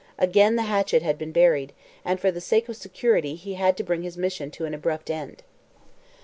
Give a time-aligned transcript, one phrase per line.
[0.17, 3.83] Again the hatchet had been unburied, and for the sake of security he had to
[3.83, 5.43] bring his mission to an abrupt end.